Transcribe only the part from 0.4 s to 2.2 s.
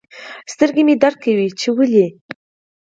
سترګي مي درد کوي چي ولي